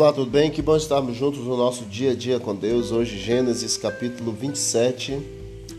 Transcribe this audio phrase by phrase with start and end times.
[0.00, 0.50] Olá, tudo bem?
[0.50, 2.90] Que bom estarmos juntos no nosso dia a dia com Deus.
[2.90, 5.20] Hoje, Gênesis capítulo 27.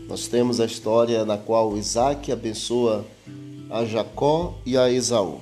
[0.06, 3.04] Nós temos a história na qual Isaac abençoa
[3.68, 5.40] a Jacó e a Esaú.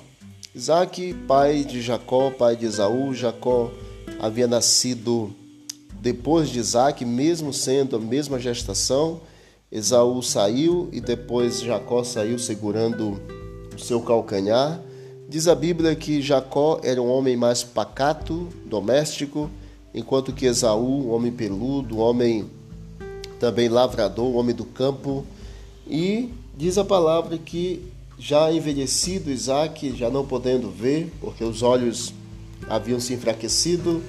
[0.55, 3.13] Isaac, pai de Jacó, pai de Esaú.
[3.13, 3.69] Jacó
[4.19, 5.31] havia nascido
[6.01, 9.21] depois de Isaac, mesmo sendo a mesma gestação.
[9.71, 13.21] Esaú saiu e depois Jacó saiu segurando
[13.75, 14.81] o seu calcanhar.
[15.31, 19.49] Diz a Bíblia que Jacó era um homem mais pacato, doméstico,
[19.93, 22.49] enquanto que Esaú, um homem peludo, um homem
[23.39, 25.25] também lavrador, um homem do campo.
[25.87, 27.81] E diz a palavra que
[28.19, 32.13] já envelhecido Isaac, já não podendo ver, porque os olhos
[32.67, 34.03] haviam se enfraquecido,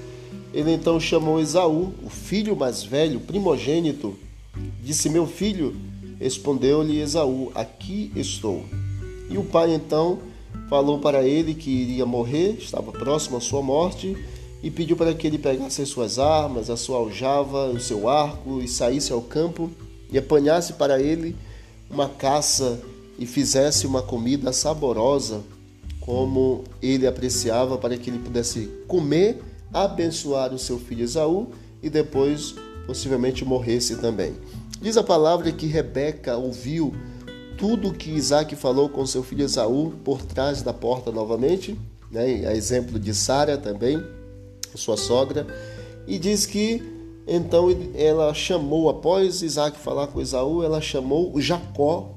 [0.52, 4.18] ele então chamou Esaú, o filho mais velho, primogênito,
[4.82, 5.73] disse: Meu filho,
[6.18, 8.64] respondeu-lhe Esaú: Aqui estou.
[9.30, 10.31] E o pai então
[10.72, 14.16] falou para ele que iria morrer, estava próximo à sua morte,
[14.62, 18.59] e pediu para que ele pegasse as suas armas, a sua aljava, o seu arco
[18.59, 19.70] e saísse ao campo
[20.10, 21.37] e apanhasse para ele
[21.90, 22.80] uma caça
[23.18, 25.42] e fizesse uma comida saborosa,
[26.01, 29.42] como ele apreciava, para que ele pudesse comer,
[29.74, 31.48] abençoar o seu filho Esaú
[31.82, 32.54] e depois
[32.86, 34.32] possivelmente morresse também.
[34.80, 36.95] Diz a palavra que Rebeca ouviu
[37.63, 41.79] tudo o que Isaac falou com seu filho Esaú por trás da porta novamente,
[42.10, 42.45] né?
[42.45, 44.02] a exemplo de Sara também,
[44.74, 45.46] sua sogra,
[46.04, 46.82] e diz que
[47.24, 52.16] então ela chamou, após Isaac falar com Esaú, ela chamou Jacó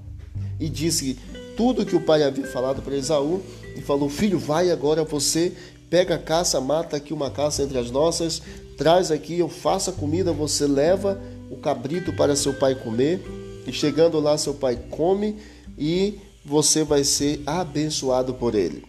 [0.59, 1.19] e disse
[1.55, 3.39] tudo que o pai havia falado para Esaú
[3.77, 5.53] e falou: Filho, vai agora você,
[5.91, 8.41] pega a caça, mata aqui uma caça entre as nossas,
[8.79, 11.21] traz aqui, eu faço a comida, você leva
[11.51, 15.35] o cabrito para seu pai comer e chegando lá, seu pai come
[15.77, 18.83] e você vai ser abençoado por ele.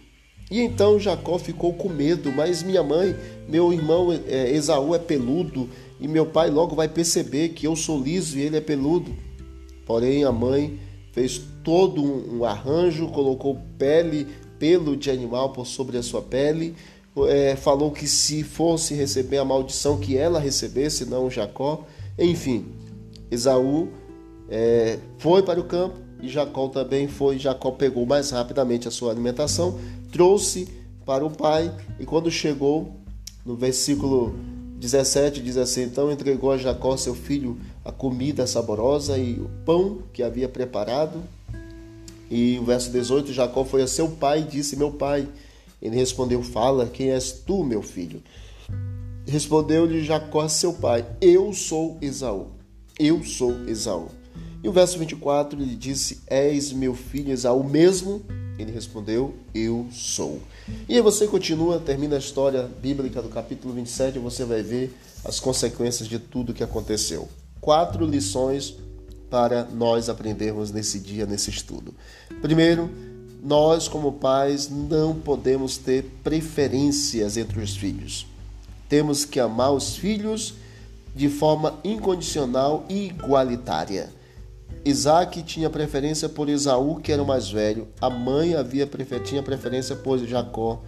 [0.49, 3.15] E então Jacó ficou com medo, mas minha mãe,
[3.47, 7.99] meu irmão é, Esaú é peludo, e meu pai logo vai perceber que eu sou
[7.99, 9.11] liso e ele é peludo.
[9.85, 10.79] Porém, a mãe
[11.11, 14.27] fez todo um, arranjo, colocou pele,
[14.59, 16.75] pelo de animal por sobre a sua pele,
[17.27, 21.85] é, falou que se fosse receber a maldição, que ela recebesse, não Jacó.
[22.17, 22.65] Enfim,
[23.31, 23.89] Esaú
[24.49, 27.37] é, foi para o campo e Jacó também foi.
[27.37, 29.79] Jacó pegou mais rapidamente a sua alimentação,
[30.11, 30.67] trouxe
[31.05, 32.95] para o pai e quando chegou
[33.45, 34.35] no versículo
[34.79, 39.99] 17 diz assim: Então entregou a Jacó, seu filho, a comida saborosa e o pão
[40.13, 41.21] que havia preparado.
[42.29, 45.27] E o verso 18: Jacó foi a seu pai e disse: Meu pai.
[45.81, 48.21] Ele respondeu: Fala, quem és tu, meu filho?
[49.27, 52.47] Respondeu-lhe Jacó, seu pai: Eu sou Esaú.
[52.99, 54.07] Eu sou Esaú.
[54.67, 58.21] E o verso 24 ele disse: És meu filho Esaú mesmo?
[58.59, 60.41] Ele respondeu: Eu sou.
[60.89, 64.93] E aí você continua, termina a história bíblica do capítulo 27 e você vai ver
[65.23, 67.29] as consequências de tudo que aconteceu.
[67.61, 68.75] Quatro lições
[69.29, 71.95] para nós aprendermos nesse dia, nesse estudo.
[72.41, 72.91] Primeiro,
[73.41, 78.27] nós, como pais, não podemos ter preferências entre os filhos.
[78.89, 80.55] Temos que amar os filhos
[81.15, 84.16] de forma incondicional e igualitária.
[84.85, 87.87] Isaac tinha preferência por Esaú, que era o mais velho.
[87.99, 88.89] A mãe havia
[89.23, 90.81] tinha preferência por Jacó.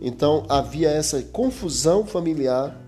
[0.00, 2.80] Então havia essa confusão familiar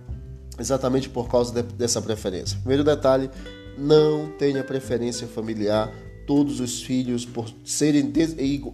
[0.58, 2.58] exatamente por causa de, dessa preferência.
[2.58, 3.30] Primeiro detalhe:
[3.78, 5.92] não tenha preferência familiar.
[6.26, 8.12] Todos os filhos, por serem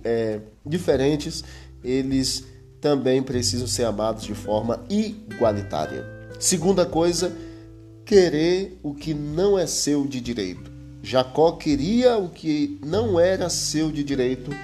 [0.04, 1.44] é, diferentes,
[1.84, 2.47] eles
[2.81, 6.03] também precisam ser amados de forma igualitária.
[6.41, 7.31] Segunda coisa,
[8.06, 10.72] querer o que não é seu de direito.
[11.02, 14.54] Jacó queria o que não era seu de direito,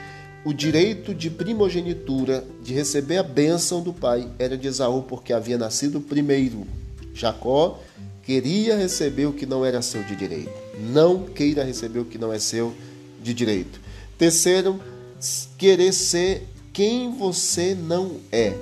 [0.44, 5.58] o direito de primogenitura, de receber a bênção do pai, era de Esaú, porque havia
[5.58, 6.64] nascido primeiro.
[7.12, 7.80] Jacó
[8.22, 10.52] queria receber o que não era seu de direito.
[10.92, 12.72] Não queira receber o que não é seu
[13.20, 13.80] de direito.
[14.16, 14.80] Terceiro,
[15.58, 18.54] querer ser quem você não é.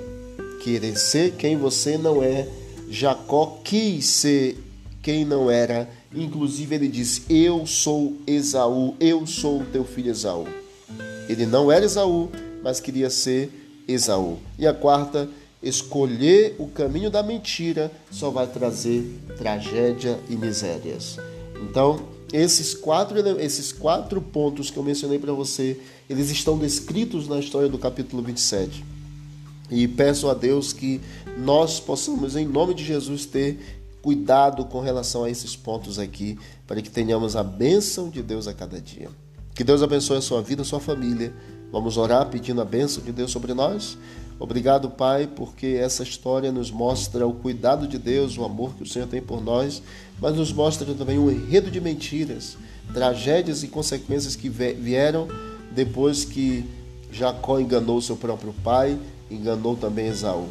[0.63, 2.47] Querer ser quem você não é.
[2.89, 4.57] Jacó quis ser
[5.01, 10.47] quem não era Inclusive ele disse: Eu sou Esaú, eu sou teu filho Esaú.
[11.27, 12.29] Ele não era Esaú,
[12.63, 13.51] mas queria ser
[13.87, 14.37] Esaú.
[14.57, 15.29] E a quarta,
[15.61, 19.03] escolher o caminho da mentira só vai trazer
[19.37, 21.17] tragédia e misérias.
[21.61, 21.99] Então,
[22.31, 27.69] esses quatro, esses quatro pontos que eu mencionei para você, eles estão descritos na história
[27.69, 28.83] do capítulo 27.
[29.69, 31.01] E peço a Deus que
[31.37, 33.59] nós possamos, em nome de Jesus, ter
[34.07, 38.53] cuidado com relação a esses pontos aqui, para que tenhamos a bênção de Deus a
[38.53, 39.09] cada dia.
[39.53, 41.33] Que Deus abençoe a sua vida, a sua família.
[41.73, 43.97] Vamos orar pedindo a bênção de Deus sobre nós.
[44.39, 48.87] Obrigado, Pai, porque essa história nos mostra o cuidado de Deus, o amor que o
[48.87, 49.83] Senhor tem por nós,
[50.21, 52.57] mas nos mostra também um enredo de mentiras,
[52.93, 55.27] tragédias e consequências que vieram
[55.69, 56.63] depois que
[57.11, 58.97] Jacó enganou seu próprio pai,
[59.29, 60.47] enganou também Esaú.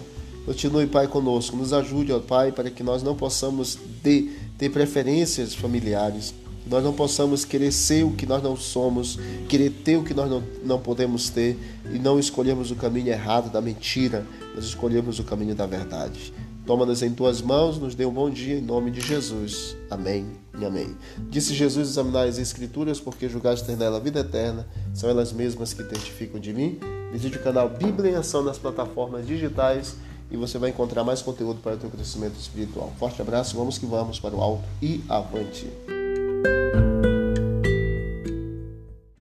[0.47, 1.57] Continue, Pai, conosco.
[1.57, 6.33] Nos ajude, ó Pai, para que nós não possamos ter, ter preferências familiares.
[6.63, 10.15] Que nós não possamos querer ser o que nós não somos, querer ter o que
[10.15, 11.59] nós não, não podemos ter
[11.93, 16.33] e não escolhermos o caminho errado da mentira, nós escolhemos o caminho da verdade.
[16.65, 19.77] Toma-nos em tuas mãos, nos dê um bom dia em nome de Jesus.
[19.91, 20.27] Amém
[20.61, 20.97] e amém.
[21.29, 25.73] Disse Jesus: examinar as Escrituras, porque julgaste ter nela a vida eterna, são elas mesmas
[25.73, 26.79] que testificam de mim.
[27.13, 29.95] Visite o canal Bíblia em Ação nas plataformas digitais
[30.31, 32.93] e você vai encontrar mais conteúdo para o teu crescimento espiritual.
[32.99, 35.67] Forte abraço, vamos que vamos para o alto e avante.